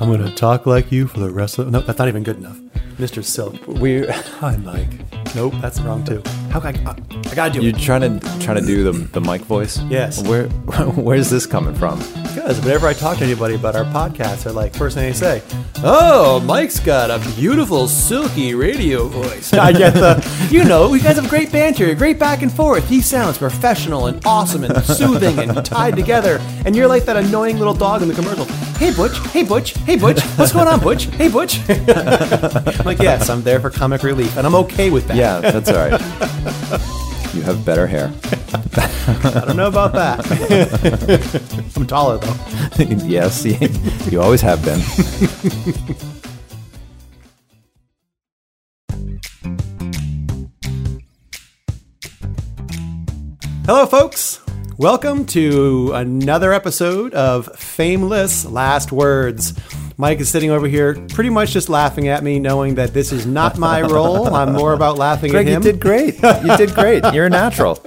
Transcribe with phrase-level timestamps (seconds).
[0.00, 1.70] I'm gonna talk like you for the rest of.
[1.70, 2.58] No, that's not even good enough.
[2.96, 3.22] Mr.
[3.22, 3.66] Silk.
[3.66, 4.88] We Hi, Mike.
[5.34, 6.22] Nope, that's wrong too.
[6.50, 6.90] How can I?
[6.90, 6.94] Uh,
[7.30, 7.78] I gotta do you it.
[7.78, 9.78] trying to trying to do the the mic voice?
[9.90, 10.26] Yes.
[10.26, 10.48] Where
[10.96, 11.98] where's this coming from?
[12.22, 15.42] Because whenever I talk to anybody about our podcast, they're like, first thing they say,
[15.82, 21.16] "Oh, Mike's got a beautiful, silky radio voice." I get the, you know, you guys
[21.16, 22.88] have great banter, great back and forth.
[22.88, 26.38] He sounds professional and awesome and soothing and tied together.
[26.64, 28.44] And you're like that annoying little dog in the commercial.
[28.76, 29.18] Hey, Butch.
[29.28, 29.72] Hey, Butch.
[29.78, 30.20] Hey, Butch.
[30.36, 31.04] What's going on, Butch?
[31.04, 31.60] Hey, Butch.
[31.68, 35.16] I'm like, yes, I'm there for comic relief, and I'm okay with that.
[35.16, 37.06] Yeah, that's all right.
[37.34, 38.12] You have better hair.
[38.52, 41.72] I don't know about that.
[41.76, 42.84] I'm taller though.
[43.06, 43.56] yes, you,
[44.10, 44.80] you always have been.
[53.66, 54.40] Hello, folks.
[54.76, 59.52] Welcome to another episode of Fameless Last Words.
[60.00, 63.26] Mike is sitting over here, pretty much just laughing at me, knowing that this is
[63.26, 64.34] not my role.
[64.34, 65.62] I'm more about laughing Greg, at you him.
[65.62, 66.14] did great.
[66.22, 67.04] You did great.
[67.12, 67.74] You're a natural.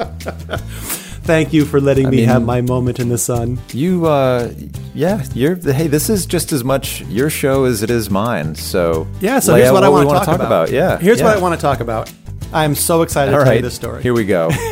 [1.26, 3.58] Thank you for letting me mean- have my moment in the sun.
[3.72, 4.54] You, uh,
[4.94, 5.56] yeah, you're.
[5.56, 8.54] Hey, this is just as much your show as it is mine.
[8.54, 10.70] So Yeah, so here's out what I want to wanna talk, about.
[10.70, 11.26] Yeah, Here's yeah.
[11.26, 12.12] what I want to talk about.
[12.54, 14.04] I'm so excited All to tell you this story.
[14.04, 14.52] here we go.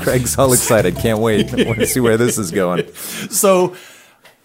[0.00, 0.96] Craig's all excited.
[0.96, 1.54] Can't wait.
[1.54, 2.92] I want to see where this is going.
[2.94, 3.76] so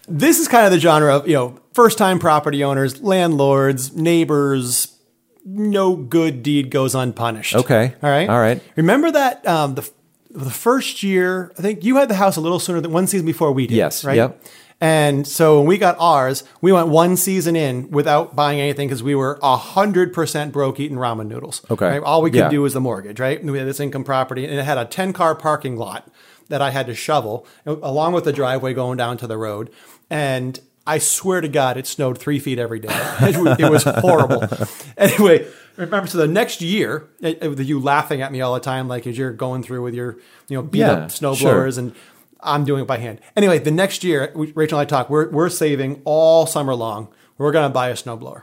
[0.06, 4.96] this is kind of the genre of you know first time property owners landlords neighbors
[5.44, 7.94] no good deed goes unpunished Okay.
[8.02, 8.62] all right All right.
[8.76, 9.90] remember that um, the,
[10.30, 13.26] the first year i think you had the house a little sooner than one season
[13.26, 14.40] before we did Yes, right yep.
[14.80, 19.02] and so when we got ours we went one season in without buying anything because
[19.02, 21.86] we were 100% broke eating ramen noodles Okay.
[21.86, 22.02] right?
[22.02, 22.48] all we could Yeah.
[22.48, 25.12] do was the mortgage right we had this income property and it had a 10
[25.12, 26.08] car parking lot
[26.48, 29.70] that I had to shovel along with the driveway going down to the road.
[30.10, 32.88] And I swear to God, it snowed three feet every day.
[33.20, 34.44] It, was- horrible.
[34.96, 38.54] Anyway, remember, so the next year, eh, eh, it- it- you laughing at me all
[38.54, 41.34] the time, like as you're going through with your, you know, beat Yeah, up snow
[41.34, 41.52] sure.
[41.52, 41.94] blowers and
[42.40, 43.20] I'm doing it by hand.
[43.36, 47.08] Anyway, the next year, Rachel and I talked, we're, we're saving all summer long.
[47.38, 48.42] We're going to buy a snowblower.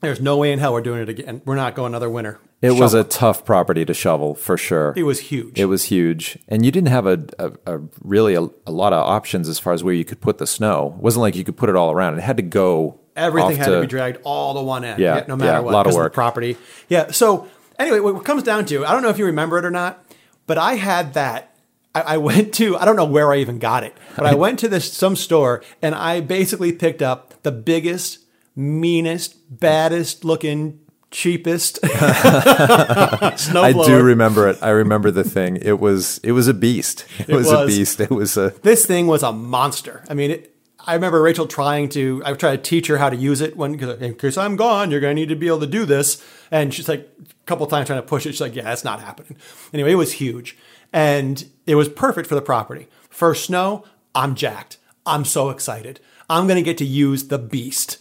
[0.00, 1.42] There's no way in hell we're doing it again.
[1.44, 2.38] We're not going another winter.
[2.62, 4.92] It was a tough property to shovel for sure.
[4.96, 5.58] it was huge.
[5.58, 9.02] It was huge, and you didn't have a, a, a really a, a lot of
[9.02, 10.94] options as far as where you could put the snow.
[10.96, 12.18] It wasn't like you could put it all around.
[12.18, 13.00] It had to go.
[13.16, 15.00] Everything had to, be dragged all to one end.
[15.00, 15.72] Yeah, no matter yeah, what.
[15.72, 16.12] lot of work.
[16.12, 16.56] the property.
[16.88, 17.10] Yeah.
[17.10, 19.70] So anyway, what it comes down to, I don't know if you remember it or
[19.70, 20.04] not,
[20.46, 21.56] but I had that.
[21.94, 24.58] I, I went to, I don't know where I even got it, but I went
[24.60, 28.20] to this some store and I basically picked up the biggest,
[28.54, 31.78] meanest, baddest looking, cheapest.
[31.84, 34.58] I do remember it.
[34.62, 35.56] I remember the thing.
[35.56, 37.04] It was it was a beast.
[37.18, 38.00] It, was, a beast.
[38.00, 40.04] It was a this thing was a monster.
[40.08, 40.56] I mean, it,
[40.86, 43.72] I remember Rachel trying to, I tried to teach her how to use it when,
[43.72, 46.24] because in case I'm gone, you're going to need to be able to do this.
[46.50, 48.32] And she's like, a couple times trying to push it.
[48.32, 49.36] She's like, yeah, that's not happening.
[49.72, 50.56] Anyway, it was huge.
[50.92, 52.88] And it was perfect for the property.
[53.08, 53.84] First snow,
[54.14, 54.78] I'm jacked.
[55.06, 56.00] I'm so excited.
[56.28, 57.98] I'm going to get to use the beast.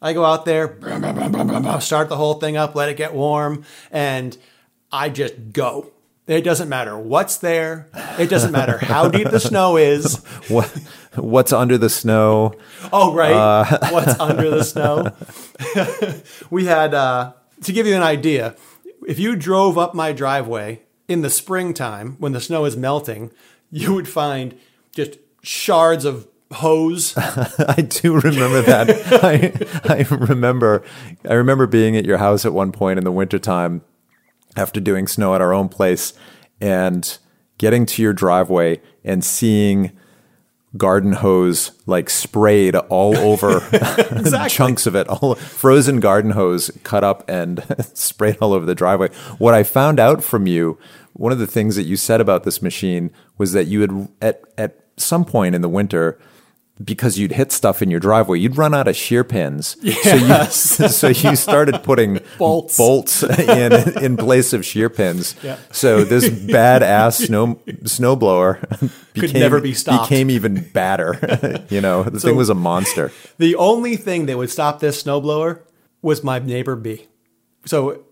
[0.00, 0.68] I go out there,
[1.80, 4.36] start the whole thing up, let it get warm, and
[4.92, 5.90] I just go.
[6.28, 7.88] It doesn't matter what's there.
[8.18, 10.16] It doesn't matter how deep the snow is.
[10.48, 10.66] what
[11.14, 12.52] what's under the snow.
[12.92, 13.32] Oh, right.
[13.32, 13.88] Uh.
[13.90, 15.12] What's under the snow?
[16.50, 17.32] we had, uh,
[17.62, 18.54] to give you an idea,
[19.06, 23.32] if you drove up my driveway in the springtime when the snow is melting,
[23.70, 24.56] you would find
[24.92, 27.14] just shards of hose.
[27.16, 28.90] I do remember that.
[29.22, 29.52] I
[29.92, 30.82] I remember
[31.28, 33.82] I remember being at your house at one point in the wintertime
[34.56, 36.14] after doing snow at our own place
[36.60, 37.18] and
[37.58, 39.92] getting to your driveway and seeing
[40.76, 43.60] garden hose like sprayed all over
[44.48, 49.08] chunks of it all frozen garden hose cut up and sprayed all over the driveway
[49.38, 50.78] what i found out from you
[51.14, 54.42] one of the things that you said about this machine was that you had at
[54.58, 56.18] at some point in the winter
[56.82, 59.76] because you'd hit stuff in your driveway, you'd run out of shear pins.
[59.80, 60.60] Yes.
[60.60, 62.76] So you, so you started putting Bolts.
[62.76, 63.72] bolts in
[64.02, 65.34] in place of shear pins.
[65.42, 65.58] Yeah.
[65.72, 70.08] So this badass snow snowblower became, never be stopped.
[70.08, 71.64] Became even badder.
[71.70, 73.12] you know, the thing was a monster.
[73.38, 75.60] the only thing that would stop this snowblower
[76.02, 77.06] was my neighbor B.
[77.64, 78.04] So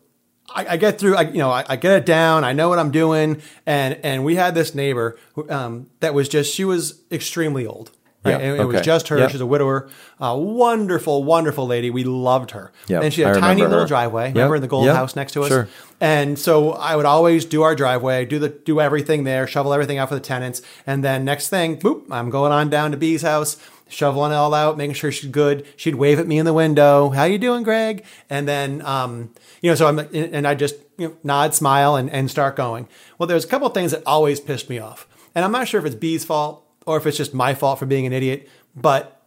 [0.55, 2.45] I, I get through, I, you know, I, I get it down.
[2.45, 6.29] I know what I'm doing, and and we had this neighbor who, um, that was
[6.29, 7.91] just she was extremely old.
[8.27, 8.41] Right?
[8.41, 9.19] Yeah, it was just her.
[9.19, 9.31] Yep.
[9.31, 9.89] She's a widower.
[10.21, 11.91] A wonderful, wonderful lady.
[11.91, 12.73] We loved her.
[12.89, 13.87] Yep, And she had I a tiny little her.
[13.87, 14.27] driveway.
[14.29, 15.49] Yep, Remember in the gold yep, house next to us?
[15.49, 15.69] sure.
[16.01, 19.99] And so I would always do our driveway, do the do everything there, shovel everything
[19.99, 23.23] out for the tenants, and then next thing, boop, I'm going on down to B's
[23.23, 23.57] house,
[23.89, 25.67] shoveling it all out, making sure she's good.
[25.77, 29.31] She'd wave at me in the window, "How you doing, Greg?" And then, um,
[29.63, 32.89] you know, so I'm and I just you know, nod, smile, and and start going.
[33.19, 35.81] Well, there's a couple of things that always pissed me off, and I'm not sure
[35.81, 39.21] if it's B's fault or if it's just my fault for being an idiot, but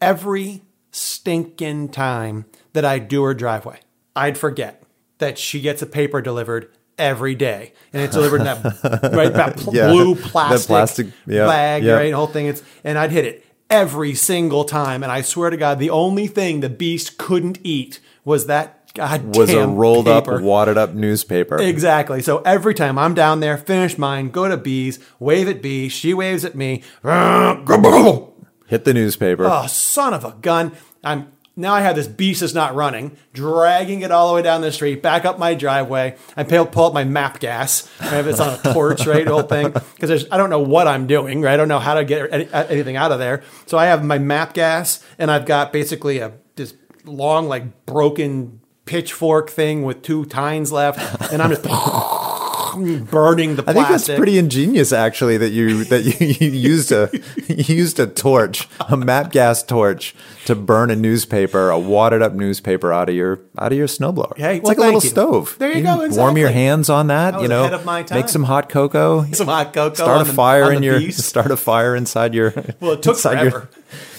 [0.00, 3.80] every stinking time that I do her driveway,
[4.14, 4.82] I'd forget
[5.18, 8.62] that she gets a paper delivered every day, and it's delivered in that
[9.12, 11.92] right that pl- Yeah, blue plastic, plastic, yeah, bag, yeah.
[11.92, 12.10] right?
[12.10, 12.46] The whole thing.
[12.46, 16.26] It's and I'd hit it every single time, and I swear to God, the only
[16.26, 20.36] thing the beast couldn't eat was that goddamn Was a rolled paper.
[20.36, 21.60] up, wadded up newspaper.
[21.60, 22.22] Exactly.
[22.22, 26.14] So every time I'm down there, finish mine, go to B's, wave at B, she
[26.14, 26.82] waves at me.
[27.04, 29.46] Hit the newspaper.
[29.46, 30.72] Oh, son of a gun.
[31.04, 34.60] I'm now I have this beast that's not running, dragging it all the way down
[34.60, 36.16] the street, back up my driveway.
[36.36, 37.88] I pull, pull up my MAPP gas.
[37.98, 38.26] Right?
[38.26, 39.26] It's on a torch, right?
[39.26, 39.72] Whole thing.
[39.72, 41.54] Because I don't know what I'm doing, right?
[41.54, 43.42] I don't know how to get any, anything out of there.
[43.64, 48.60] So I have my MAPP gas, and I've got basically a this long, like broken
[48.86, 50.98] pitchfork thing with two tines left,
[51.32, 51.62] and I'm just
[53.10, 57.10] burning the I think that's pretty ingenious, actually, that you that you, you used a
[57.48, 60.14] you used a torch, a MAPP gas torch,
[60.46, 64.36] to burn a newspaper, a wadded up newspaper out of your out of your snowblower.
[64.36, 65.08] Hey, it's well, like a little you.
[65.08, 65.56] stove.
[65.58, 67.40] There you can go, Warm your hands on that.
[67.40, 68.18] You know, ahead of my time.
[68.18, 69.24] make some hot cocoa.
[69.32, 69.94] Some hot cocoa.
[69.94, 71.20] Start a the- fire on in your beast.
[71.28, 72.54] start a fire inside your.
[72.80, 73.68] Well, it took forever.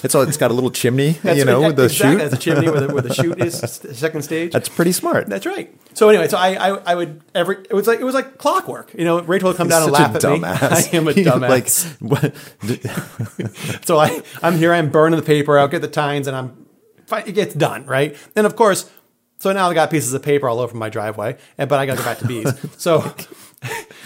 [0.03, 0.24] it's all.
[0.24, 1.18] It's got a little chimney.
[1.24, 2.12] You know, with the exactly.
[2.12, 2.19] chute.
[2.19, 4.51] That's a chimney where the, where the chute is, second stage.
[4.51, 5.27] That's pretty smart.
[5.27, 5.73] That's right.
[5.94, 8.94] So anyway, so I, I I would every it was like it was like clockwork.
[8.94, 10.91] You know, Rachel would come down and laugh a at dumbass.
[10.91, 10.97] me.
[10.97, 11.50] I am a dumbass.
[11.50, 11.68] Like,
[13.85, 14.73] so I I'm here.
[14.73, 15.57] I'm burning the paper.
[15.57, 16.65] I'll get the tines, and I'm
[17.25, 18.17] it gets done right.
[18.35, 18.89] And of course,
[19.39, 21.93] so now I got pieces of paper all over my driveway, and but I got
[21.93, 22.51] to go back to B's.
[22.77, 23.13] so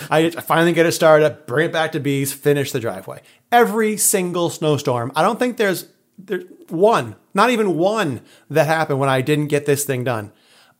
[0.09, 3.21] I finally get it started, bring it back to B's, finish the driveway.
[3.51, 5.87] Every single snowstorm, I don't think there's
[6.17, 10.31] there's one, not even one that happened when I didn't get this thing done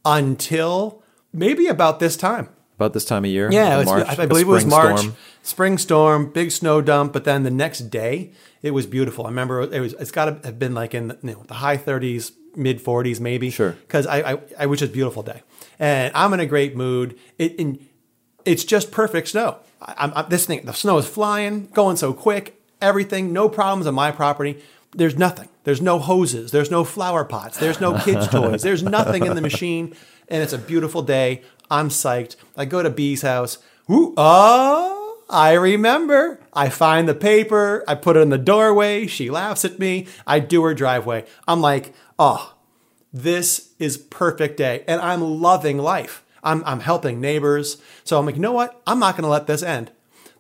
[0.05, 1.03] until
[1.33, 2.49] maybe about this time.
[2.81, 3.51] About this time of year.
[3.51, 4.99] Yeah, the it was, March, I, believe it was March.
[4.99, 5.15] storm.
[5.43, 8.31] Spring storm, big snow dump, but then the next day
[8.61, 9.25] it was beautiful.
[9.25, 9.93] I remember it was.
[9.93, 13.19] It's got to have been like in the, you know, the high 30s, mid 40s,
[13.19, 13.49] maybe.
[13.49, 13.71] Sure.
[13.71, 15.41] Because I, I, I was just a beautiful day,
[15.79, 17.17] and I'm in a great mood.
[17.37, 17.85] It, and
[18.45, 19.57] it's just perfect snow.
[19.81, 22.61] I, I'm, this thing, the snow is flying, going so quick.
[22.81, 24.61] Everything, no problems on my property.
[24.93, 25.49] There's nothing.
[25.63, 26.51] There's no hoses.
[26.51, 27.57] There's no flower pots.
[27.57, 28.63] There's no kids' toys.
[28.63, 29.95] There's nothing in the machine,
[30.27, 31.43] and it's a beautiful day.
[31.71, 32.35] I'm psyched.
[32.55, 33.57] I go to B's house.
[33.89, 36.39] Ooh, oh, I remember.
[36.53, 37.83] I find the paper.
[37.87, 39.07] I put it in the doorway.
[39.07, 40.07] She laughs at me.
[40.27, 41.25] I do her driveway.
[41.47, 42.53] I'm like, oh,
[43.13, 48.35] this is perfect day and i'm loving life i'm, I'm helping neighbors so i'm like
[48.35, 49.91] you know what i'm not going to let this end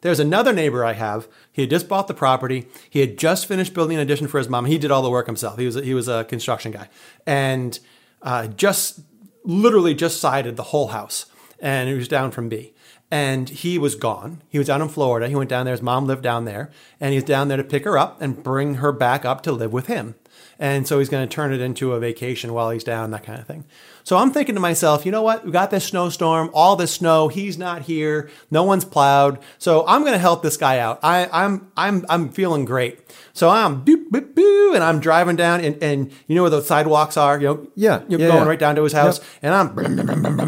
[0.01, 3.73] there's another neighbor i have he had just bought the property he had just finished
[3.73, 5.83] building an addition for his mom he did all the work himself he was a,
[5.83, 6.87] he was a construction guy
[7.25, 7.79] and
[8.21, 9.01] uh, just
[9.43, 11.25] literally just sided the whole house
[11.59, 12.73] and he was down from b
[13.11, 14.41] and he was gone.
[14.47, 15.27] He was down in Florida.
[15.27, 15.73] He went down there.
[15.73, 18.75] His mom lived down there, and he's down there to pick her up and bring
[18.75, 20.15] her back up to live with him.
[20.59, 23.39] And so he's going to turn it into a vacation while he's down, that kind
[23.39, 23.65] of thing.
[24.03, 25.45] So I'm thinking to myself, you know what?
[25.45, 27.27] We got this snowstorm, all this snow.
[27.27, 28.29] He's not here.
[28.49, 29.39] No one's plowed.
[29.59, 30.99] So I'm going to help this guy out.
[31.03, 32.99] I, I'm I'm I'm feeling great.
[33.33, 36.61] So I'm boop boop boo, and I'm driving down, and, and you know where the
[36.61, 37.39] sidewalks are.
[37.39, 38.47] You know, Yeah, you're yeah, going yeah.
[38.49, 39.77] right down to his house, and I'm,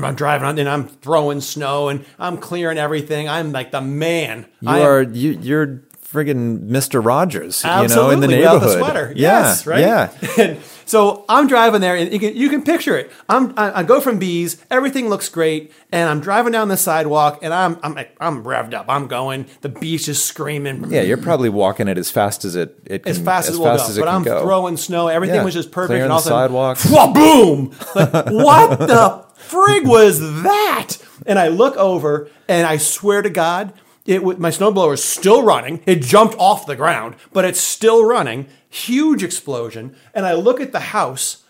[0.04, 3.30] I'm driving on, and I'm throwing snow, and I'm clearing everything.
[3.30, 4.48] I'm like the man.
[4.62, 7.04] You I am- are you, you're friggin' Mr.
[7.04, 8.78] Rogers, you know, in Absolutely, the without neighborhood.
[8.78, 9.14] the sweater.
[9.16, 9.80] Yeah, yes, right.
[9.80, 10.12] Yeah.
[10.38, 13.12] And so I'm driving there, and you can, you can picture it.
[13.28, 17.40] I'm I, I go from B's, everything looks great, and I'm driving down the sidewalk,
[17.42, 18.86] and I'm I'm I'm revved up.
[18.88, 19.48] I'm going.
[19.62, 20.92] The bees is screaming.
[20.92, 23.62] Yeah, you're probably walking it as fast as it, it can, as fast as, as
[23.64, 23.90] fast go.
[23.90, 24.44] as it but can I'm go.
[24.44, 25.08] throwing snow.
[25.08, 25.88] Everything Yeah, was just perfect.
[25.90, 26.78] clearing and all the sidewalk.
[27.14, 27.74] boom!
[27.96, 30.98] Like, what the frig was that?
[31.26, 33.74] And I look over, and I swear to God,
[34.06, 35.82] it w- my snowblower is still running.
[35.86, 38.48] It jumped off the ground, but it's still running.
[38.70, 39.96] Huge explosion.
[40.14, 41.44] And I look at the house.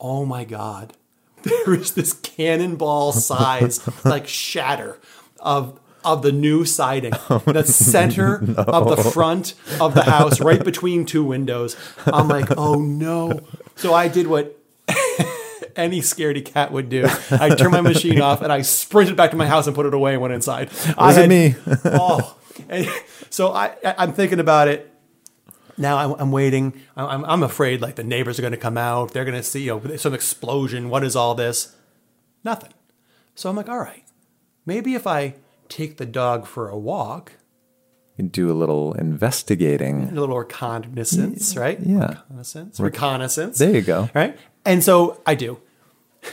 [0.00, 0.94] Oh my God!
[1.42, 4.98] There is this cannonball size, like shatter
[5.38, 10.62] of of the new siding, oh, the center of the front of the house, right
[10.62, 11.76] between two windows.
[12.06, 13.40] I'm like, oh no!
[13.76, 14.59] So I did what
[15.76, 17.06] any scaredy cat would do.
[17.30, 19.94] I turned my machine off and I sprinted back to my house and put it
[19.94, 20.70] away and went inside.
[20.98, 21.54] I Was it me?
[21.84, 22.36] oh,
[22.68, 22.86] and
[23.30, 24.86] so I, I- I'm thinking about it.
[25.78, 26.74] Now I'm, I'm waiting.
[26.96, 29.12] I'm, I'm afraid like the neighbors are going to come out.
[29.12, 30.90] They're going to see you know, some explosion.
[30.90, 31.74] What is all this?
[32.44, 32.72] Nothing.
[33.34, 34.04] So I'm like, all right,
[34.66, 35.36] maybe if I
[35.68, 37.32] take the dog for a walk,
[38.18, 40.08] You do a little investigating.
[40.10, 41.80] a little reconnaissance, right?
[41.80, 42.08] Yeah.
[42.28, 42.80] Reconnaissance.
[42.80, 43.58] Reconnaissance.
[43.58, 44.10] There you go.
[44.14, 44.36] Right?
[44.64, 45.58] And so I do.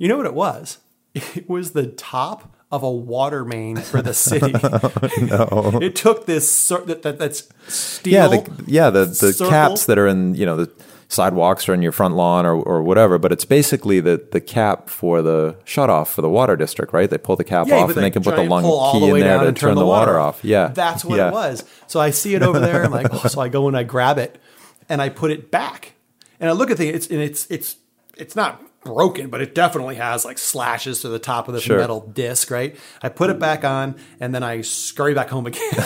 [0.00, 0.78] You know what it was?
[1.12, 4.52] It was the top of a water main for the city.
[4.62, 5.78] Oh, no.
[5.82, 8.12] It took this that, that that's steel.
[8.12, 9.50] Yeah, the, yeah, the, the circle.
[9.50, 10.70] caps that are in, you know, the
[11.08, 14.88] sidewalks or in your front lawn or, or whatever, but it's basically the, the cap
[14.90, 17.08] for the shut off for the water district, right?
[17.10, 19.20] They pull the cap Yeah, off and they can put the long key the in
[19.22, 20.44] there to and turn the water off.
[20.44, 20.68] Yeah.
[20.68, 21.28] That's what Yeah.
[21.28, 21.64] it was.
[21.86, 22.84] So I see it over there.
[22.84, 24.40] I'm like, oh, so I go and I grab it
[24.88, 25.94] and I put it back.
[26.40, 27.76] And I look at the it's and it's it's
[28.16, 31.78] it's not broken, but it definitely has like slashes to the top of this Sure.
[31.78, 32.76] metal disc, right?
[33.02, 35.62] I put it back on and then I scurry back home again.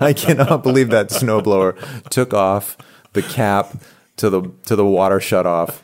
[0.00, 1.76] I cannot believe that snowblower
[2.10, 2.76] took off
[3.12, 3.74] the cap
[4.16, 5.82] to the to the water shut off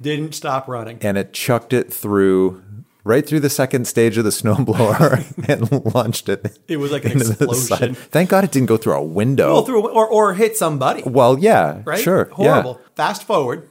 [0.00, 0.98] Didn't stop running.
[1.02, 2.62] and it chucked it through
[3.04, 6.58] right through the second stage of the snowblower and launched it.
[6.68, 7.94] It was like an explosion.
[7.94, 9.52] Thank God it didn't go through a window.
[9.54, 11.02] Well, through or or hit somebody.
[11.04, 11.98] Well, yeah, right?
[11.98, 12.80] sure, Horrible.
[12.96, 13.68] Fast forward,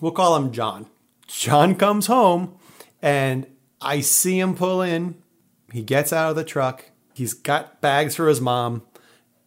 [0.00, 0.86] we'll call him John.
[1.26, 2.56] John comes home
[3.00, 3.46] and
[3.80, 5.16] I see him pull in.
[5.72, 6.84] He gets out of the truck.
[7.14, 8.82] He's got bags for his mom.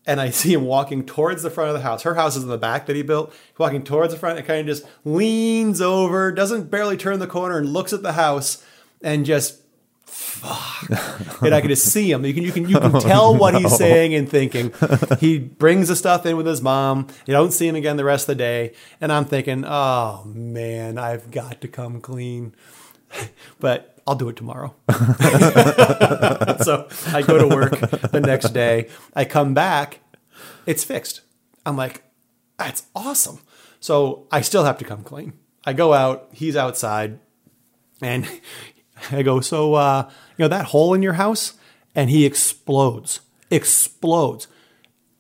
[0.08, 2.04] And I see him walking towards the front of the house.
[2.04, 3.32] Her house is in the back that he built.
[3.32, 7.28] He's walking towards the front and kind of just leans over, doesn't barely turn the
[7.28, 8.64] corner and looks at the house
[9.02, 9.62] and just
[10.06, 10.90] fuck.
[11.42, 12.26] and I can just see him.
[12.26, 13.78] You can you can you can tell what he's oh.
[13.78, 14.74] saying and thinking.
[15.20, 17.08] He brings the stuff in with his mom.
[17.26, 18.74] You don't see him again the rest of the day.
[19.02, 22.56] And I'm thinking, oh man, I've got to come clean.
[23.60, 24.76] But I'll do it tomorrow.
[24.92, 27.80] so I go to work
[28.12, 28.90] the next day.
[29.16, 30.02] I come back,
[30.66, 31.22] it's fixed.
[31.66, 32.04] I'm like,
[32.58, 33.40] that's awesome.
[33.80, 35.34] So I still have to come clean.
[35.64, 37.20] I go out, he's outside,
[38.02, 38.28] and
[39.12, 41.54] I go, so uh, you know that hole in your house?
[41.94, 43.22] And he explodes.
[43.50, 44.48] Explodes.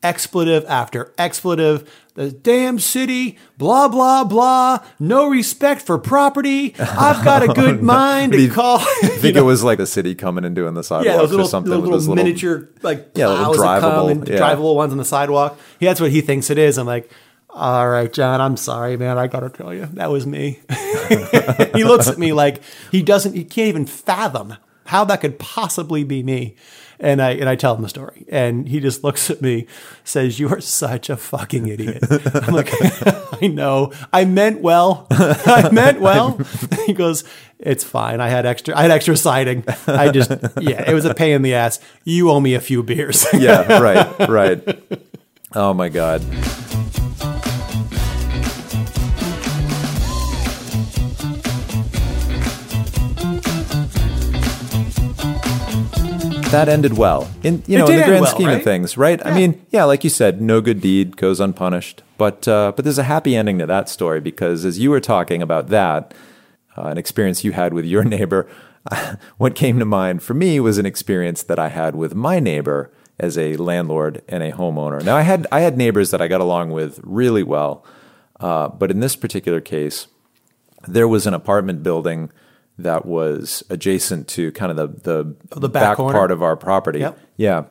[0.04, 1.89] Expletive after expletive.
[2.13, 4.80] The damn city, blah, blah, blah.
[5.00, 6.74] No respect for property.
[6.80, 8.77] I've got a good mind to call.
[8.80, 11.46] I think it was like the city coming and doing the sidewalk Yeah, those little,
[11.46, 14.38] or something little, with little miniature like Yeah, little drivable, yeah.
[14.38, 15.60] drivable ones on the sidewalk.
[15.80, 16.77] Yeah, that's what he thinks it is.
[16.77, 17.12] I'm like,
[17.55, 19.17] all right, John, I'm sorry, man.
[19.17, 20.59] I gotta tell you, that was me.
[21.74, 23.33] he looks at me like he doesn't.
[23.33, 24.57] He can't even fathom
[24.88, 26.57] how that could possibly be me.
[27.00, 29.67] And I and I tell him the story, and he just looks at me,
[30.03, 32.69] says, "You are such a fucking idiot." I'm like,
[33.41, 33.93] "I know.
[34.12, 35.07] I meant well.
[35.09, 36.38] I meant well."
[36.85, 37.24] he goes,
[37.59, 38.19] "It's fine.
[38.19, 38.77] I had extra.
[38.77, 39.63] I had extra siding.
[39.88, 41.79] I just yeah, it was a pain in the ass.
[42.03, 45.00] You owe me a few beers." Yeah, right, right.
[45.53, 46.21] Oh my god.
[56.55, 57.29] That ended well.
[57.43, 58.59] In you know, in the grand well, scheme right?
[58.59, 59.24] of things, right?
[59.25, 62.01] I mean, yeah, like you said, no good deed goes unpunished.
[62.17, 65.41] But uh, but there's a happy ending to that story because as you were talking
[65.41, 66.13] about that,
[66.77, 68.47] uh, an experience you had with your neighbor,
[69.38, 72.89] what came to mind for me was an experience that I had with my neighbor
[73.19, 75.03] as a landlord and a homeowner.
[75.03, 77.85] Now I had I had neighbors that I got along with really well,
[78.39, 80.07] uh, but in this particular case,
[80.88, 82.31] there was an apartment building
[82.77, 86.13] that was adjacent to kind of the the, Oh, the back corner?
[86.13, 87.00] part of our property.
[87.00, 87.20] Yep.
[87.38, 87.63] Yeah,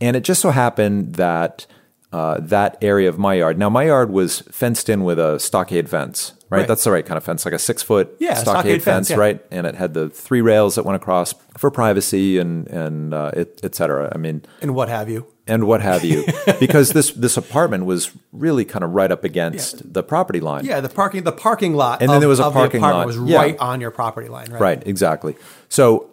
[0.00, 1.66] and it just so happened that
[2.12, 3.58] uh, that area of my yard.
[3.58, 6.32] Now my yard was fenced in with a stockade fence.
[6.50, 6.68] Right, Right.
[6.68, 9.10] that's the right kind of fence, like a six foot Yeah, stockade, stockade fence, fence,
[9.10, 9.16] yeah.
[9.16, 9.40] right?
[9.50, 13.58] And it had the three rails that went across for privacy and and uh, et,
[13.62, 14.12] et cetera.
[14.14, 15.26] I mean, and what have you.
[15.46, 16.24] And what have you,
[16.60, 20.64] because this this apartment was really kind of right up against the property line.
[20.64, 22.00] Yeah, the parking the parking lot.
[22.00, 23.06] And then there was a of the parking lot.
[23.06, 23.38] Was Yeah.
[23.38, 24.50] right on your property line.
[24.50, 24.60] Right.
[24.60, 25.36] Right, exactly.
[25.68, 26.10] So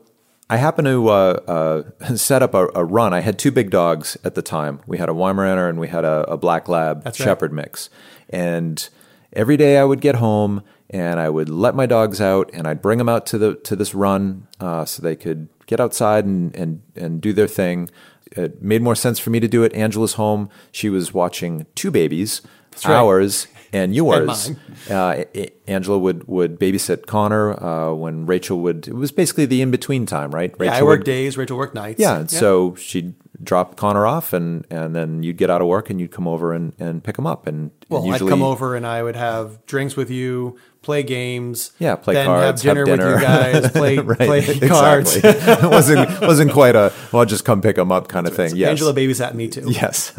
[0.49, 3.13] I happened to uh, uh, set up a, a run.
[3.13, 4.79] I had two big dogs at the time.
[4.87, 7.25] We had a Weimaraner and we had a, a Black Lab That's right.
[7.25, 7.89] Shepherd mix.
[8.29, 8.89] And
[9.31, 12.81] every day I would get home and I would let my dogs out and I'd
[12.81, 16.55] bring them out to the to this run uh, so they could get outside and,
[16.55, 17.89] and and do their thing.
[18.33, 19.73] It made more sense for me to do it.
[19.73, 20.49] Angela's home.
[20.71, 22.41] She was watching two babies,
[22.85, 22.93] right.
[22.95, 24.49] ours and yours.
[24.49, 24.59] mine.
[24.89, 25.23] Uh,
[25.67, 28.87] Angela would would babysit Connor uh, when Rachel would.
[28.87, 30.53] It was basically the in between time, right?
[30.59, 31.37] Rachel Yeah, I work would- days.
[31.37, 31.99] Rachel work nights.
[31.99, 35.89] Yeah, and so she'd drop Connor off, and and then you'd get out of work
[35.89, 38.75] and you'd come over and, and pick him up, and Well, usually I'd come over
[38.75, 41.71] and I would have drinks with you, play games.
[41.79, 43.13] Yeah, play then cards, have dinner, have dinner.
[43.13, 45.15] with you guys, play right, play cards.
[45.15, 48.55] it wasn't wasn't quite a well, just come pick him up kind of thing.
[48.55, 49.65] Yes, Angela babysat me too.
[49.69, 50.13] Yes.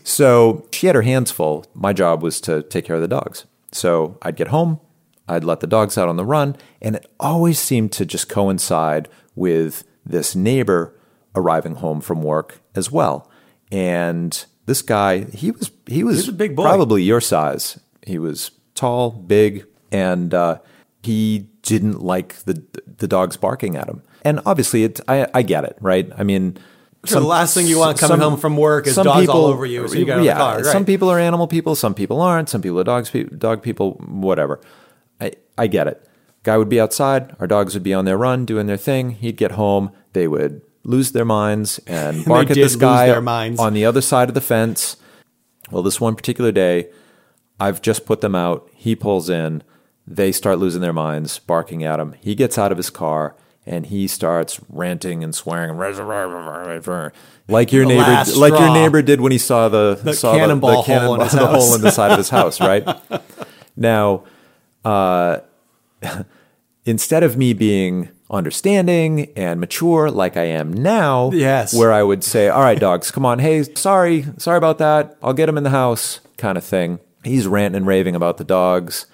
[0.04, 1.66] so she had her hands full.
[1.74, 3.44] My job was to take care of the dogs.
[3.72, 4.80] So I'd get home,
[5.28, 9.08] I'd let the dogs out on the run, and it always seemed to just coincide
[9.34, 10.94] with this neighbor
[11.34, 13.30] arriving home from work as well.
[13.70, 16.64] And this guy, he was he was, was a big boy.
[16.64, 17.80] probably your size.
[18.06, 20.58] He was tall, big, and uh,
[21.02, 22.62] he didn't like the
[22.98, 24.02] the dogs barking at him.
[24.24, 26.10] And obviously, it I, I get it, right?
[26.16, 26.58] I mean,
[27.04, 29.46] So the last thing you want coming home from work is some dogs all people-
[29.46, 29.88] over you.
[29.88, 30.56] So you of yeah, car.
[30.56, 30.66] Right?
[30.66, 32.48] Some people are animal people, some people aren't.
[32.48, 34.60] Some people are dogs, dog people, whatever.
[35.20, 36.06] I, I get it.
[36.42, 37.36] Guy would be outside.
[37.38, 39.10] Our dogs would be on their run, doing their thing.
[39.10, 39.92] He'd get home.
[40.12, 44.34] They would lose their minds and bark at this guy on the other side of
[44.34, 44.96] the fence.
[45.70, 46.90] Well, this one particular day,
[47.58, 48.68] I've just put them out.
[48.74, 49.62] He pulls in.
[50.06, 52.14] They start losing their minds, barking at him.
[52.20, 55.76] He gets out of his car and he starts ranting and swearing,
[57.48, 60.82] like your The neighbor, like your neighbor did when he saw the, The saw cannonball
[60.82, 62.86] the, hole in the hole in the side of his house, right?
[63.76, 64.24] now,
[64.84, 65.38] uh,
[66.84, 71.74] instead of me being understanding and mature like I am now, Yes.
[71.74, 75.16] where I would say, "All right, dogs, come on, hey, sorry, sorry about that.
[75.22, 76.98] I'll get him in the house," kind of thing.
[77.24, 79.06] He's ranting and raving about the dogs,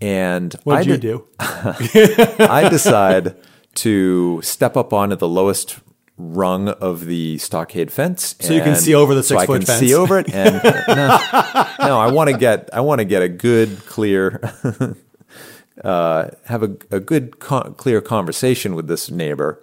[0.00, 1.24] and What'd I you do?
[1.40, 3.36] I decide
[3.76, 5.78] to step up onto the lowest
[6.16, 9.66] rung of the stockade fence, So you can see over the six so I six-foot
[9.66, 10.54] can see over it, and
[10.88, 11.18] no,
[11.80, 14.40] no, I want to get, I want to get a good, clear,
[15.84, 19.62] uh, have a, a good, co- clear conversation with this neighbor.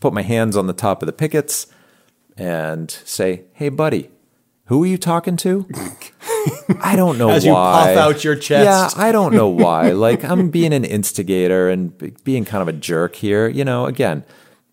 [0.00, 1.66] Put my hands on the top of the pickets
[2.36, 4.10] and say, "Hey, buddy,
[4.66, 5.66] who are you talking to?"
[6.82, 7.50] I don't know As why.
[7.50, 8.64] you puff out your chest.
[8.96, 9.90] Yeah, I don't know why.
[9.92, 13.48] Like I'm being an instigator and b- being kind of a jerk here.
[13.48, 14.24] You know, again,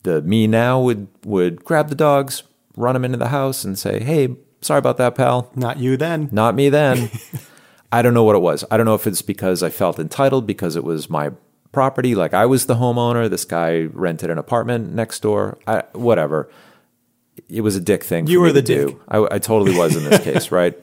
[0.03, 2.43] the me now would would grab the dogs,
[2.75, 5.49] run them into the house, and say, "Hey, sorry about that, pal.
[5.55, 6.27] Not you then.
[6.31, 7.09] Not me then."
[7.91, 8.63] I don't know what it was.
[8.71, 11.31] I don't know if it's because I felt entitled because it was my
[11.71, 13.29] property, like I was the homeowner.
[13.29, 15.57] This guy rented an apartment next door.
[15.67, 16.49] I, whatever.
[17.49, 18.27] It was a dick thing.
[18.27, 18.87] You were the dick.
[18.89, 19.01] do.
[19.07, 20.77] I, I totally was in this case, right?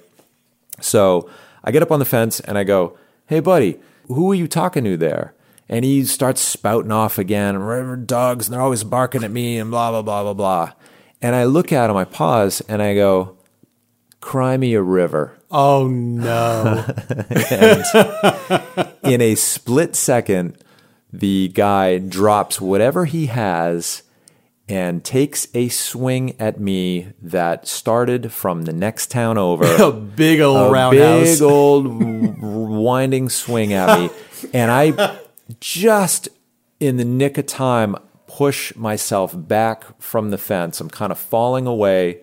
[0.80, 1.28] So
[1.64, 2.96] I get up on the fence and I go,
[3.26, 5.34] "Hey, buddy, who are you talking to there?"
[5.68, 7.56] And he starts spouting off again.
[7.56, 10.72] "Rrr, Dogs, and they're always barking at me, and blah blah blah blah blah.
[11.20, 13.36] And I look at him, I pause, and I go,
[14.20, 16.84] "Cry me a river." Oh no.
[19.02, 20.56] In a split second,
[21.12, 24.02] the guy drops whatever he has
[24.68, 29.64] and takes a swing at me that started from the next town over.
[29.82, 31.38] a big old a roundhouse.
[31.38, 31.86] big old
[32.42, 34.10] winding swing at me,
[34.52, 35.18] and I
[35.60, 36.28] just
[36.78, 40.80] in the nick of time push myself back from the fence.
[40.80, 42.20] I'm kind of falling away.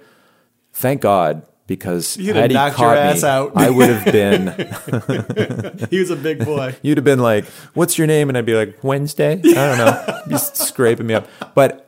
[0.72, 3.52] Thank God, because You'd have had he knocked your ass me, out.
[3.56, 5.88] I would have been.
[5.90, 6.76] he was a big boy.
[6.82, 10.22] You'd have been like, "What's your name?" And I'd be like, "Wednesday." I don't know,
[10.28, 11.28] Be scraping me up.
[11.56, 11.82] But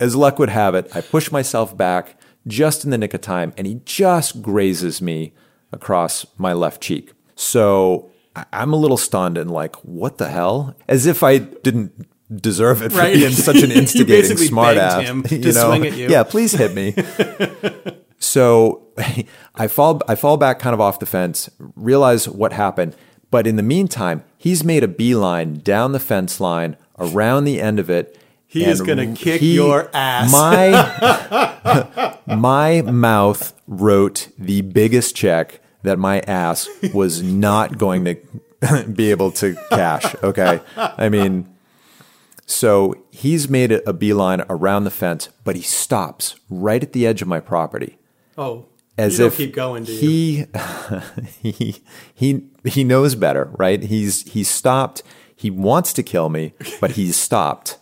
[0.00, 3.52] as luck would have it, I push myself back just in the nick of time,
[3.56, 5.34] and he just grazes me
[5.72, 7.12] across my left cheek.
[7.34, 8.10] So
[8.52, 12.92] I'm a little stunned and like, "What the hell?" As if I didn't deserve it
[12.92, 13.14] for Right.
[13.14, 15.08] being such an instigating basically smart begged ass.
[15.08, 16.08] him to swing at you.
[16.08, 16.94] Yeah, please hit me.
[18.18, 18.86] So
[19.54, 22.96] I fall I fall back kind of off the fence, realize what happened,
[23.30, 27.78] but in the meantime, he's made a beeline down the fence line, around the end
[27.78, 28.18] of it.
[28.46, 30.32] He is gonna kick he- your ass.
[30.32, 39.10] My my mouth wrote the biggest check that my ass was not going to be
[39.10, 40.14] able to cash.
[40.22, 40.60] Okay.
[40.76, 41.54] I mean,
[42.46, 47.22] so he's made a beeline around the fence, but he stops right at the edge
[47.22, 47.97] of my property
[48.38, 48.66] Oh.
[48.96, 49.98] as if keep going, do you?
[50.00, 50.46] he
[51.52, 51.82] he
[52.14, 53.82] he he knows better, right?
[53.82, 55.02] He's he's stopped.
[55.34, 57.78] He wants to kill me, but he's stopped,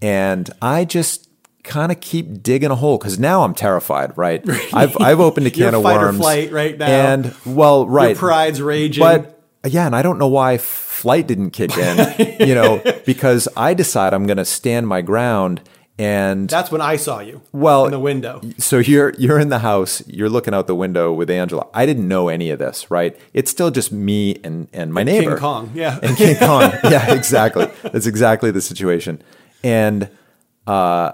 [0.00, 1.28] and I just
[1.64, 4.42] kind of keep digging a hole because now I'm terrified, right?
[4.72, 6.86] I've I've opened a can of fight or flight right now.
[6.86, 9.02] and well, right, Your pride's raging.
[9.02, 13.74] but yeah, and I don't know why flight didn't kick in, you know, because I
[13.74, 15.60] decide I'm going to stand my ground
[15.98, 17.42] and That's when I saw you.
[17.52, 18.40] Well, in the window.
[18.58, 21.66] so you're you're in the house, you're looking out the window with Angela.
[21.74, 23.18] I didn't know any of this, right?
[23.34, 25.30] It's still just me and and my neighbor.
[25.32, 25.72] King Kong.
[25.74, 25.98] Yeah.
[26.02, 26.72] And King Kong.
[26.84, 27.66] Yeah, exactly.
[27.82, 29.22] That's exactly the situation.
[29.64, 30.08] And
[30.66, 31.12] uh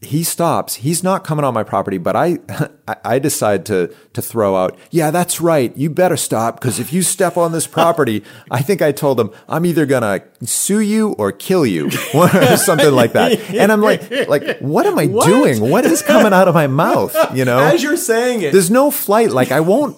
[0.00, 0.76] he stops.
[0.76, 2.38] He's not coming on my property, but I
[2.88, 5.76] I- I decide to to throw out, "Yeah, that's right.
[5.76, 9.30] You better stop because if you step on this property, I think I told him
[9.48, 13.80] I'm either going to sue you or kill you or something like that." And I'm
[13.82, 15.26] like like, "What am I What?
[15.26, 15.60] doing?
[15.60, 17.58] What is coming out of my mouth?" You know?
[17.58, 19.30] As you're saying it, There's no flight.
[19.32, 19.96] Like I won't.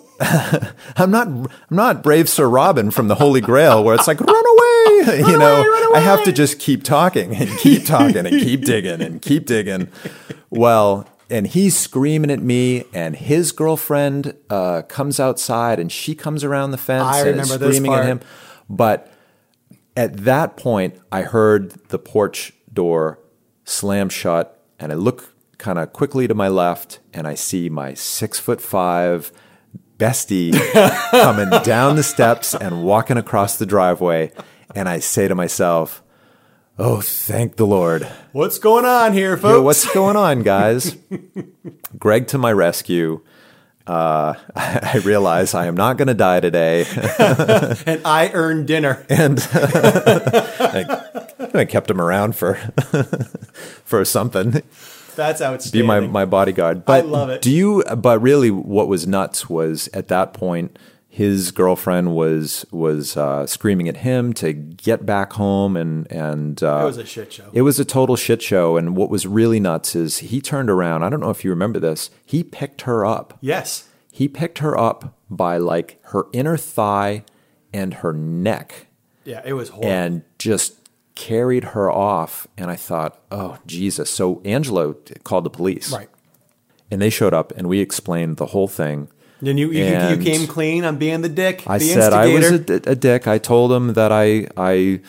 [0.96, 1.26] I'm not.
[1.28, 4.59] I'm not brave Sir Robin from the Holy Grail, where it's like run away.
[5.18, 8.64] You know, away, run I have to just keep talking and keep talking and keep
[8.64, 9.88] digging and keep digging.
[10.50, 16.42] Well, and he's screaming at me, and his girlfriend uh, comes outside, and she comes
[16.42, 18.20] around the fence I and is remember this screaming at him.
[18.68, 19.12] But
[19.96, 23.20] at that point, I heard the porch door
[23.64, 27.94] slam shut, and I look kind of quickly to my left, and I see my
[27.94, 29.30] six foot five
[29.98, 30.52] bestie
[31.10, 34.32] coming down the steps and walking across the driveway.
[34.74, 36.02] And I say to myself,
[36.78, 38.04] Oh, thank the Lord.
[38.32, 39.52] What's going on here, folks?
[39.52, 40.96] Yo, what's going on, guys?
[41.98, 43.20] Greg to my rescue.
[43.86, 46.86] Uh, I realize I am not going to die today.
[47.86, 49.04] and I earned dinner.
[49.10, 51.04] and I,
[51.52, 52.54] I kept him around for
[53.84, 54.62] for something.
[55.16, 56.86] That's how it's Be my, my bodyguard.
[56.86, 57.42] But I love it.
[57.42, 57.84] Do you?
[57.94, 60.78] But really, what was nuts was at that point,
[61.12, 66.80] his girlfriend was was uh, screaming at him to get back home, and and uh,
[66.82, 67.50] it was a shit show.
[67.52, 68.76] it was a total shit show.
[68.76, 71.02] And what was really nuts is he turned around.
[71.02, 72.10] I don't know if you remember this.
[72.24, 73.36] He picked her up.
[73.40, 73.86] yes.
[74.12, 77.24] He picked her up by like her inner thigh
[77.72, 78.86] and her neck
[79.24, 79.88] Yeah, it was horrible.
[79.90, 80.74] and just
[81.14, 82.46] carried her off.
[82.58, 84.10] And I thought, oh, Jesus.
[84.10, 84.94] So Angela
[85.24, 85.92] called the police.
[85.92, 86.08] right.
[86.90, 89.08] And they showed up and we explained the whole thing.
[89.40, 91.64] Then you, you, you came clean on being the dick.
[91.66, 93.26] I the said I was a, a dick.
[93.26, 95.00] I told them that I I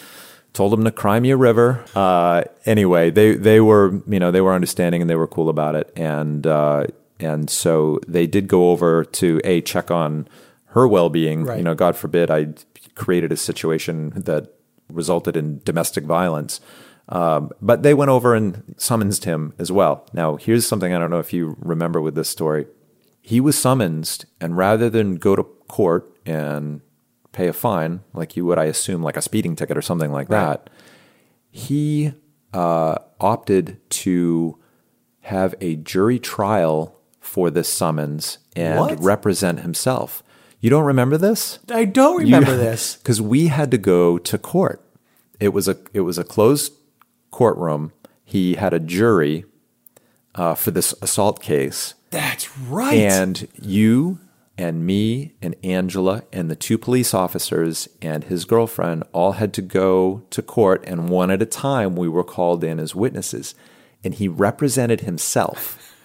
[0.53, 1.83] told them to cry me a river.
[1.95, 5.75] Uh, anyway, they they were you know they were understanding and they were cool about
[5.75, 6.87] it, and uh,
[7.19, 10.27] and so they did go over to a check on
[10.67, 11.43] her well being.
[11.43, 11.57] Right.
[11.57, 12.53] You know, God forbid I
[12.95, 14.53] created a situation that
[14.89, 16.61] resulted in domestic violence.
[17.09, 20.07] Um, but they went over and summoned him as well.
[20.13, 22.67] Now, here's something I don't know if you remember with this story.
[23.21, 26.81] He was summoned, and rather than go to court and
[27.31, 30.27] pay a fine, like you would, I assume, like a speeding ticket or something like
[30.29, 30.69] that,
[31.49, 32.13] he
[32.53, 34.57] uh, opted to
[35.21, 38.99] have a jury trial for this summons and What?
[39.01, 40.23] represent himself.
[40.59, 41.59] You don't remember this?
[41.69, 42.95] I don't remember this.
[42.97, 44.83] because we had to go to court.
[45.39, 46.73] It was a it was a closed
[47.31, 47.93] courtroom.
[48.23, 49.45] He had a jury
[50.35, 52.97] uh, for this assault case, That's right.
[52.97, 54.19] and you
[54.57, 59.61] and me and Angela and the two police officers and his girlfriend all had to
[59.61, 63.55] go to court, and one at a time we were called in as witnesses,
[64.03, 65.95] and he represented himself.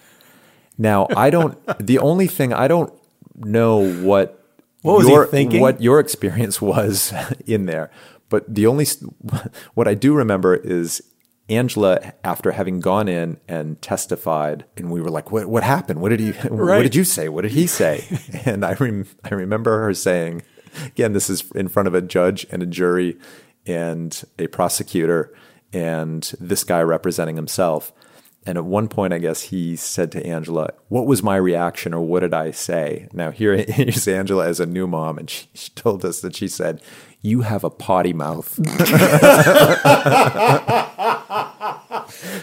[0.77, 1.57] Now I don't.
[1.85, 2.93] the only thing I don't
[3.35, 4.43] know what
[4.81, 5.61] What was he your, thinking?
[5.61, 7.13] What your experience was
[7.45, 7.91] in there,
[8.29, 8.85] but the only
[9.73, 11.03] what I do remember is
[11.49, 15.47] Angela, after having gone in and testified, and we were like, "What?
[15.47, 16.01] What happened?
[16.01, 16.31] What did he?
[16.31, 17.29] What did you say?
[17.29, 18.03] What did he say?"
[18.45, 20.43] and I rem- I remember her saying,
[20.85, 23.17] again, this is in front of a judge and a jury
[23.65, 25.33] and a prosecutor
[25.73, 27.91] and this guy representing himself.
[28.45, 32.01] And at one point, I guess he said to Angela, What was my reaction or
[32.01, 33.09] what did I say?
[33.11, 36.81] Now, here's Angela as a new mom, and she, she told us that she said,
[37.21, 38.57] You have a potty mouth.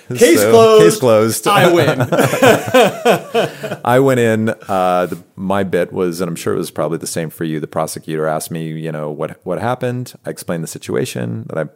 [0.09, 0.83] case So, closed.
[0.85, 1.47] Case closed.
[1.47, 2.01] I win.
[3.85, 4.49] I went in.
[4.51, 7.61] Uh, the, my bit was, and I'm sure it was probably the same for you.
[7.61, 10.15] The prosecutor asked me, you know, what what happened.
[10.25, 11.45] I explained the situation.
[11.49, 11.71] That I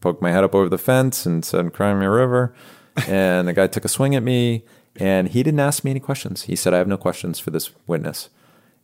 [0.00, 2.54] poked my head up over the fence and said, "Cry me a river."
[3.06, 4.64] And the guy took a swing at me,
[4.96, 6.42] and he didn't ask me any questions.
[6.42, 8.30] He said, "I have no questions for this witness."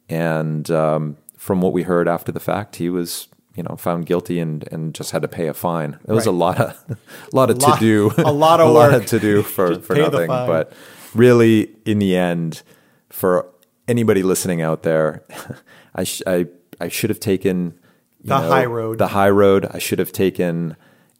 [0.08, 3.28] And um, from what we heard after the fact, he was.
[3.54, 5.98] You know, found guilty and, and just had to pay a fine.
[6.08, 6.98] It was a lot of,
[7.32, 9.06] lot of to do, a lot of a lot work.
[9.06, 10.28] to do for for nothing.
[10.28, 10.72] But
[11.14, 12.62] really, in the end,
[13.10, 13.46] for
[13.86, 15.22] anybody listening out there,
[15.94, 16.46] I sh- I
[16.80, 17.78] I should have taken
[18.24, 18.96] The high road.
[18.98, 19.66] The high road.
[19.70, 20.76] I should have taken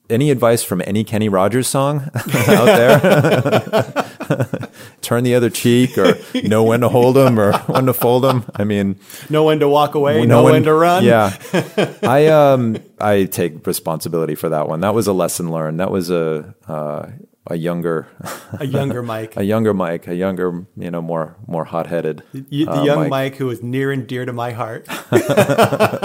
[0.09, 4.71] any advice from any Kenny Rogers song out there.
[5.03, 8.45] Turn the other cheek, or know when to hold them, or when to fold them.
[8.55, 10.25] I mean, know when to walk away.
[10.25, 11.05] Know when to run.
[11.05, 11.37] yeah,
[12.03, 14.81] I um I take responsibility for that one.
[14.81, 15.81] That was a lesson learned.
[15.81, 17.07] That was a uh,
[17.49, 18.07] a younger
[18.61, 19.37] A younger Mike.
[19.37, 22.23] a younger Mike, a younger you know more more hot headed.
[22.33, 23.11] Y- the uh, young Mike.
[23.11, 23.37] Mike.
[23.37, 24.87] who is near and dear to my heart.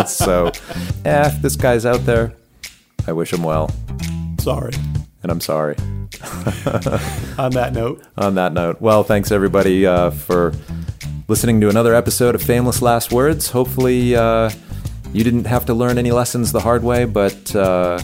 [0.07, 0.51] So,
[1.05, 2.33] eh, if this guy's out there,
[3.07, 3.69] I wish him well,
[4.39, 4.73] Sorry.
[5.27, 5.75] And I'm sorry.
[7.37, 10.53] On that note, On that note, well, thanks everybody uh, for
[11.27, 13.49] listening to another episode of Fameless Last Words.
[13.51, 14.49] Hopefully, uh,
[15.11, 17.99] you didn't have to learn any lessons the hard way, but uh,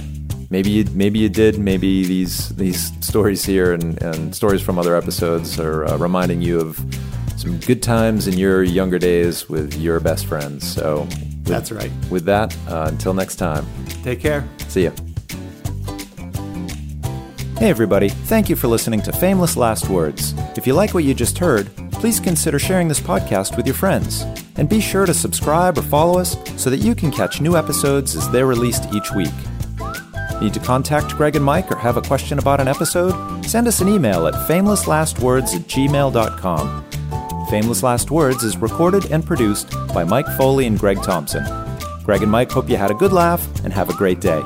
[0.50, 1.58] maybe you, maybe you did.
[1.60, 6.60] Maybe these these stories here and, and stories from other episodes are uh, reminding you
[6.60, 6.78] of
[7.38, 10.70] some good times in your younger days with your best friends.
[10.70, 11.92] So, with, that's right.
[12.12, 13.66] with that, uh, until next time,
[14.04, 14.46] Take care.
[14.68, 14.92] see ya.
[17.64, 20.34] Hey, everybody, thank you for listening to Fameless Last Words.
[20.58, 24.26] If you like what you just heard, please consider sharing this podcast with your friends.
[24.58, 28.18] And be sure to subscribe or follow us so that you can catch new episodes
[28.18, 29.32] as they're released each week.
[30.42, 33.46] Need to contact Greg and Mike or have a question about an episode?
[33.46, 37.48] Send us an email at famelesslastwords at gmail.com.
[37.50, 41.46] Fameless Last Words is recorded and produced by Mike Foley and Greg Thompson.
[42.04, 44.44] Greg and Mike hope you had a good laugh and have a great day.